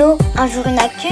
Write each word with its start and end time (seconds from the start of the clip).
Allô, 0.00 0.16
un 0.34 0.46
jour 0.46 0.66
une 0.66 0.78
actu 0.78 1.08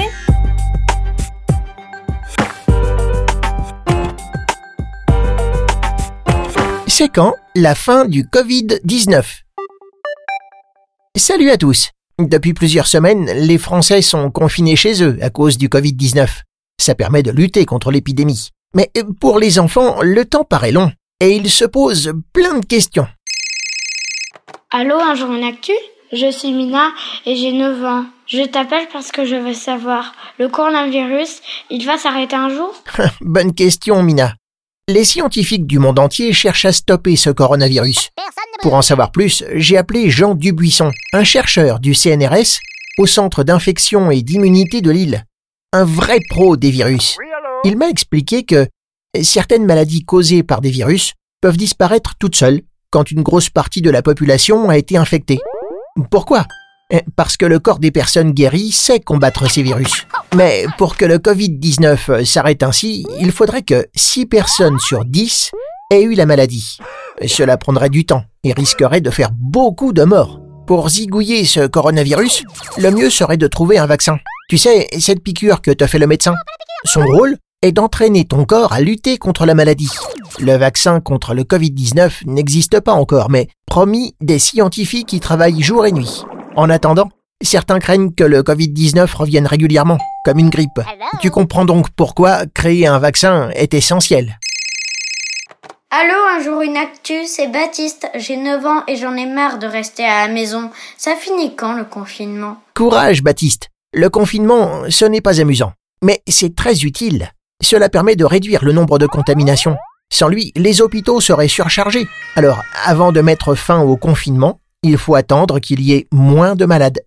C'est 6.87 7.09
quand 7.09 7.35
la 7.53 7.75
fin 7.75 8.05
du 8.05 8.23
Covid-19 8.23 9.41
Salut 11.15 11.51
à 11.51 11.57
tous 11.57 11.91
Depuis 12.17 12.55
plusieurs 12.55 12.87
semaines, 12.87 13.25
les 13.25 13.59
Français 13.59 14.01
sont 14.01 14.31
confinés 14.31 14.75
chez 14.75 15.03
eux 15.03 15.19
à 15.21 15.29
cause 15.29 15.59
du 15.59 15.69
Covid-19. 15.69 16.41
Ça 16.81 16.95
permet 16.95 17.21
de 17.21 17.29
lutter 17.29 17.65
contre 17.67 17.91
l'épidémie. 17.91 18.49
Mais 18.73 18.89
pour 19.21 19.37
les 19.37 19.59
enfants, 19.59 20.01
le 20.01 20.25
temps 20.25 20.45
paraît 20.45 20.71
long 20.71 20.91
et 21.19 21.35
ils 21.35 21.51
se 21.51 21.65
posent 21.65 22.13
plein 22.33 22.57
de 22.57 22.65
questions. 22.65 23.07
Allô, 24.71 24.95
un 24.95 25.13
jour 25.13 25.31
une 25.31 25.43
actu 25.43 25.73
Je 26.11 26.31
suis 26.31 26.53
Mina 26.53 26.89
et 27.27 27.35
j'ai 27.35 27.51
9 27.51 27.85
ans. 27.85 28.05
Je 28.29 28.43
t'appelle 28.43 28.87
parce 28.93 29.11
que 29.11 29.25
je 29.25 29.35
veux 29.35 29.55
savoir, 29.55 30.13
le 30.37 30.49
coronavirus, 30.49 31.41
il 31.71 31.83
va 31.83 31.97
s'arrêter 31.97 32.35
un 32.35 32.49
jour? 32.49 32.75
Bonne 33.21 33.55
question, 33.55 34.03
Mina. 34.03 34.35
Les 34.87 35.03
scientifiques 35.03 35.65
du 35.65 35.79
monde 35.79 35.97
entier 35.97 36.31
cherchent 36.31 36.65
à 36.65 36.71
stopper 36.71 37.15
ce 37.15 37.31
coronavirus. 37.31 38.11
Pour 38.61 38.75
en 38.75 38.83
savoir 38.83 39.11
plus, 39.11 39.43
j'ai 39.55 39.77
appelé 39.77 40.11
Jean 40.11 40.35
Dubuisson, 40.35 40.91
un 41.11 41.23
chercheur 41.23 41.79
du 41.79 41.95
CNRS 41.95 42.59
au 42.99 43.07
Centre 43.07 43.43
d'infection 43.43 44.11
et 44.11 44.21
d'immunité 44.21 44.81
de 44.81 44.91
Lille. 44.91 45.25
Un 45.73 45.85
vrai 45.85 46.19
pro 46.29 46.55
des 46.55 46.69
virus. 46.69 47.17
Il 47.63 47.77
m'a 47.77 47.89
expliqué 47.89 48.43
que 48.43 48.67
certaines 49.23 49.65
maladies 49.65 50.05
causées 50.05 50.43
par 50.43 50.61
des 50.61 50.69
virus 50.69 51.13
peuvent 51.41 51.57
disparaître 51.57 52.13
toutes 52.19 52.35
seules 52.35 52.61
quand 52.91 53.09
une 53.09 53.23
grosse 53.23 53.49
partie 53.49 53.81
de 53.81 53.89
la 53.89 54.03
population 54.03 54.69
a 54.69 54.77
été 54.77 54.97
infectée. 54.97 55.39
Pourquoi? 56.11 56.45
Parce 57.15 57.37
que 57.37 57.45
le 57.45 57.59
corps 57.59 57.79
des 57.79 57.91
personnes 57.91 58.31
guéries 58.31 58.71
sait 58.71 58.99
combattre 58.99 59.49
ces 59.49 59.61
virus. 59.61 60.07
Mais 60.35 60.65
pour 60.77 60.97
que 60.97 61.05
le 61.05 61.17
Covid-19 61.17 62.25
s'arrête 62.25 62.63
ainsi, 62.63 63.05
il 63.19 63.31
faudrait 63.31 63.61
que 63.61 63.85
6 63.95 64.25
personnes 64.25 64.79
sur 64.79 65.05
10 65.05 65.51
aient 65.91 66.01
eu 66.01 66.13
la 66.13 66.25
maladie. 66.25 66.77
Cela 67.27 67.57
prendrait 67.57 67.89
du 67.89 68.05
temps 68.05 68.23
et 68.43 68.53
risquerait 68.53 69.01
de 69.01 69.09
faire 69.11 69.29
beaucoup 69.33 69.93
de 69.93 70.03
morts. 70.03 70.39
Pour 70.65 70.89
zigouiller 70.89 71.45
ce 71.45 71.67
coronavirus, 71.67 72.43
le 72.77 72.91
mieux 72.91 73.09
serait 73.09 73.37
de 73.37 73.47
trouver 73.47 73.77
un 73.77 73.87
vaccin. 73.87 74.19
Tu 74.49 74.57
sais, 74.57 74.87
cette 74.99 75.23
piqûre 75.23 75.61
que 75.61 75.71
te 75.71 75.85
fait 75.85 75.99
le 75.99 76.07
médecin. 76.07 76.33
Son 76.85 77.01
rôle 77.05 77.37
est 77.61 77.71
d'entraîner 77.71 78.25
ton 78.25 78.45
corps 78.45 78.73
à 78.73 78.81
lutter 78.81 79.17
contre 79.17 79.45
la 79.45 79.53
maladie. 79.53 79.89
Le 80.39 80.55
vaccin 80.55 81.01
contre 81.01 81.33
le 81.33 81.43
Covid-19 81.43 82.25
n'existe 82.25 82.79
pas 82.79 82.93
encore, 82.93 83.29
mais 83.29 83.47
promis, 83.65 84.15
des 84.21 84.39
scientifiques 84.39 85.13
y 85.13 85.19
travaillent 85.19 85.61
jour 85.61 85.85
et 85.85 85.91
nuit. 85.91 86.23
En 86.55 86.69
attendant, 86.69 87.09
certains 87.41 87.79
craignent 87.79 88.13
que 88.13 88.23
le 88.23 88.41
Covid-19 88.41 89.15
revienne 89.15 89.47
régulièrement, 89.47 89.97
comme 90.25 90.39
une 90.39 90.49
grippe. 90.49 90.81
Tu 91.21 91.29
comprends 91.29 91.65
donc 91.65 91.89
pourquoi 91.91 92.45
créer 92.47 92.87
un 92.87 92.99
vaccin 92.99 93.49
est 93.55 93.73
essentiel. 93.73 94.39
Allô, 95.91 96.13
un 96.37 96.43
jour 96.43 96.61
une 96.61 96.77
actu, 96.77 97.25
c'est 97.25 97.47
Baptiste. 97.47 98.07
J'ai 98.15 98.37
9 98.37 98.65
ans 98.65 98.83
et 98.87 98.95
j'en 98.95 99.15
ai 99.15 99.25
marre 99.25 99.57
de 99.57 99.65
rester 99.65 100.03
à 100.05 100.27
la 100.27 100.33
maison. 100.33 100.69
Ça 100.97 101.15
finit 101.15 101.55
quand 101.55 101.73
le 101.73 101.83
confinement? 101.83 102.57
Courage, 102.75 103.23
Baptiste. 103.23 103.69
Le 103.93 104.09
confinement, 104.09 104.83
ce 104.89 105.05
n'est 105.05 105.21
pas 105.21 105.41
amusant. 105.41 105.73
Mais 106.03 106.21
c'est 106.27 106.55
très 106.55 106.81
utile. 106.81 107.31
Cela 107.63 107.89
permet 107.89 108.15
de 108.15 108.23
réduire 108.23 108.63
le 108.63 108.71
nombre 108.71 108.99
de 108.99 109.07
contaminations. 109.07 109.77
Sans 110.11 110.27
lui, 110.27 110.53
les 110.55 110.81
hôpitaux 110.81 111.21
seraient 111.21 111.47
surchargés. 111.47 112.07
Alors, 112.35 112.61
avant 112.85 113.11
de 113.11 113.21
mettre 113.21 113.55
fin 113.55 113.81
au 113.81 113.97
confinement, 113.97 114.59
il 114.83 114.97
faut 114.97 115.15
attendre 115.15 115.59
qu'il 115.59 115.81
y 115.81 115.93
ait 115.93 116.07
moins 116.11 116.55
de 116.55 116.65
malades. 116.65 116.99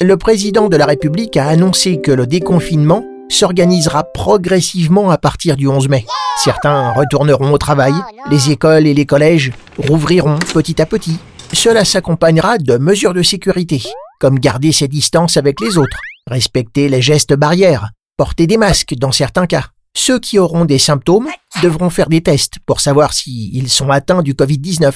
Le 0.00 0.16
président 0.16 0.68
de 0.68 0.76
la 0.76 0.86
République 0.86 1.36
a 1.36 1.46
annoncé 1.46 2.00
que 2.00 2.10
le 2.10 2.26
déconfinement 2.26 3.04
s'organisera 3.30 4.04
progressivement 4.04 5.10
à 5.10 5.18
partir 5.18 5.56
du 5.56 5.66
11 5.66 5.88
mai. 5.88 6.04
Certains 6.36 6.92
retourneront 6.92 7.52
au 7.52 7.58
travail, 7.58 7.94
les 8.30 8.50
écoles 8.50 8.86
et 8.86 8.94
les 8.94 9.06
collèges 9.06 9.52
rouvriront 9.78 10.38
petit 10.52 10.82
à 10.82 10.86
petit. 10.86 11.18
Cela 11.52 11.84
s'accompagnera 11.84 12.58
de 12.58 12.76
mesures 12.76 13.14
de 13.14 13.22
sécurité, 13.22 13.82
comme 14.20 14.38
garder 14.38 14.72
ses 14.72 14.88
distances 14.88 15.36
avec 15.36 15.60
les 15.60 15.78
autres, 15.78 16.00
respecter 16.28 16.88
les 16.88 17.00
gestes 17.00 17.34
barrières, 17.34 17.90
porter 18.16 18.46
des 18.46 18.56
masques 18.56 18.94
dans 18.94 19.12
certains 19.12 19.46
cas. 19.46 19.66
Ceux 19.96 20.18
qui 20.18 20.40
auront 20.40 20.64
des 20.64 20.80
symptômes 20.80 21.28
devront 21.62 21.88
faire 21.88 22.08
des 22.08 22.20
tests 22.20 22.54
pour 22.66 22.80
savoir 22.80 23.12
s'ils 23.12 23.70
sont 23.70 23.90
atteints 23.90 24.22
du 24.22 24.34
Covid-19. 24.34 24.92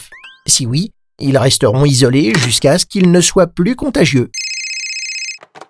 Si 0.47 0.66
oui, 0.66 0.91
ils 1.20 1.38
resteront 1.38 1.84
isolés 1.84 2.32
jusqu'à 2.38 2.78
ce 2.78 2.86
qu'ils 2.86 3.10
ne 3.10 3.20
soient 3.20 3.46
plus 3.46 3.76
contagieux. 3.76 4.30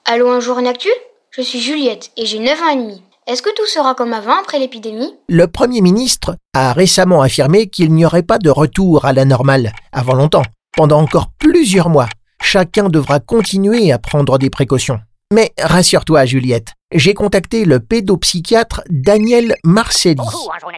Allô, 0.04 0.28
un 0.30 0.40
jour 0.40 0.58
une 0.58 0.66
actu? 0.66 0.88
Je 1.30 1.42
suis 1.42 1.60
Juliette 1.60 2.10
et 2.16 2.26
j'ai 2.26 2.38
9 2.38 2.62
ans 2.62 2.68
et 2.70 2.76
demi. 2.76 3.02
Est-ce 3.26 3.42
que 3.42 3.54
tout 3.54 3.66
sera 3.66 3.94
comme 3.94 4.14
avant 4.14 4.38
après 4.40 4.58
l'épidémie? 4.58 5.14
Le 5.28 5.46
Premier 5.46 5.82
ministre 5.82 6.36
a 6.54 6.72
récemment 6.72 7.20
affirmé 7.20 7.68
qu'il 7.68 7.92
n'y 7.92 8.06
aurait 8.06 8.22
pas 8.22 8.38
de 8.38 8.48
retour 8.48 9.04
à 9.04 9.12
la 9.12 9.26
normale 9.26 9.72
avant 9.92 10.14
longtemps. 10.14 10.44
Pendant 10.74 11.00
encore 11.00 11.28
plusieurs 11.38 11.90
mois, 11.90 12.08
chacun 12.42 12.88
devra 12.88 13.20
continuer 13.20 13.92
à 13.92 13.98
prendre 13.98 14.38
des 14.38 14.48
précautions. 14.48 15.00
Mais 15.30 15.52
rassure-toi, 15.60 16.24
Juliette, 16.24 16.72
j'ai 16.90 17.12
contacté 17.12 17.66
le 17.66 17.80
pédopsychiatre 17.80 18.80
Daniel 18.88 19.56
Marcelli, 19.62 20.22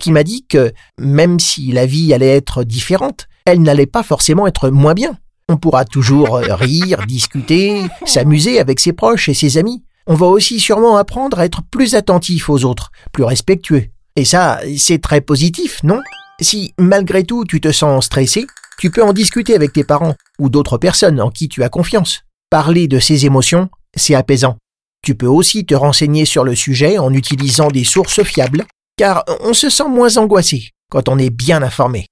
qui 0.00 0.10
m'a 0.10 0.24
dit 0.24 0.44
que 0.48 0.72
même 0.98 1.38
si 1.38 1.70
la 1.70 1.86
vie 1.86 2.12
allait 2.12 2.36
être 2.36 2.64
différente, 2.64 3.28
elle 3.46 3.62
n'allait 3.62 3.86
pas 3.86 4.02
forcément 4.02 4.48
être 4.48 4.70
moins 4.70 4.94
bien. 4.94 5.16
On 5.48 5.56
pourra 5.56 5.84
toujours 5.84 6.36
rire, 6.36 7.06
discuter, 7.06 7.82
s'amuser 8.04 8.58
avec 8.58 8.80
ses 8.80 8.92
proches 8.92 9.28
et 9.28 9.34
ses 9.34 9.56
amis. 9.56 9.84
On 10.08 10.14
va 10.14 10.26
aussi 10.26 10.58
sûrement 10.58 10.96
apprendre 10.96 11.38
à 11.38 11.44
être 11.44 11.62
plus 11.70 11.94
attentif 11.94 12.50
aux 12.50 12.64
autres, 12.64 12.90
plus 13.12 13.22
respectueux. 13.22 13.86
Et 14.16 14.24
ça, 14.24 14.60
c'est 14.76 15.00
très 15.00 15.20
positif, 15.20 15.80
non? 15.84 16.00
Si 16.40 16.74
malgré 16.76 17.22
tout 17.22 17.44
tu 17.44 17.60
te 17.60 17.70
sens 17.70 18.06
stressé, 18.06 18.46
tu 18.78 18.90
peux 18.90 19.04
en 19.04 19.12
discuter 19.12 19.54
avec 19.54 19.72
tes 19.72 19.84
parents 19.84 20.16
ou 20.40 20.48
d'autres 20.48 20.78
personnes 20.78 21.20
en 21.20 21.30
qui 21.30 21.48
tu 21.48 21.62
as 21.62 21.68
confiance. 21.68 22.22
Parler 22.50 22.88
de 22.88 22.98
ses 22.98 23.26
émotions, 23.26 23.68
c'est 23.96 24.14
apaisant. 24.14 24.56
Tu 25.02 25.14
peux 25.14 25.26
aussi 25.26 25.64
te 25.64 25.74
renseigner 25.74 26.24
sur 26.24 26.44
le 26.44 26.54
sujet 26.54 26.98
en 26.98 27.12
utilisant 27.12 27.68
des 27.68 27.84
sources 27.84 28.22
fiables, 28.22 28.64
car 28.96 29.24
on 29.40 29.54
se 29.54 29.70
sent 29.70 29.88
moins 29.88 30.16
angoissé 30.18 30.70
quand 30.90 31.08
on 31.08 31.18
est 31.18 31.30
bien 31.30 31.62
informé. 31.62 32.06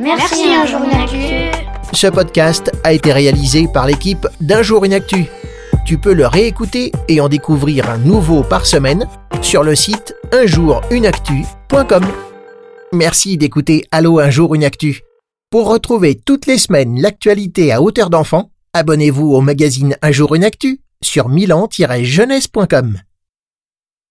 Merci, 0.00 0.44
un 0.46 0.66
jour 0.66 0.80
une 0.84 0.98
actu. 0.98 1.16
Ce 1.92 2.06
podcast 2.06 2.72
a 2.82 2.92
été 2.92 3.12
réalisé 3.12 3.66
par 3.72 3.86
l'équipe 3.86 4.26
d'Un 4.40 4.62
jour 4.62 4.84
une 4.84 4.94
actu. 4.94 5.26
Tu 5.84 5.98
peux 5.98 6.14
le 6.14 6.26
réécouter 6.26 6.92
et 7.08 7.20
en 7.20 7.28
découvrir 7.28 7.90
un 7.90 7.98
nouveau 7.98 8.42
par 8.42 8.64
semaine 8.64 9.06
sur 9.42 9.62
le 9.62 9.74
site 9.74 10.14
unjourunactu.com. 10.32 12.04
Merci 12.92 13.36
d'écouter 13.36 13.84
Allo 13.90 14.18
un 14.18 14.30
jour 14.30 14.54
une 14.54 14.64
actu. 14.64 15.02
Pour 15.50 15.68
retrouver 15.68 16.16
toutes 16.16 16.46
les 16.46 16.58
semaines 16.58 17.00
l'actualité 17.00 17.70
à 17.70 17.82
hauteur 17.82 18.08
d'enfant, 18.10 18.50
abonnez-vous 18.74 19.32
au 19.32 19.40
magazine 19.40 19.96
Un 20.02 20.12
jour 20.12 20.34
une 20.34 20.44
actu 20.44 20.80
sur 21.02 21.28
milan-jeunesse.com. 21.28 22.98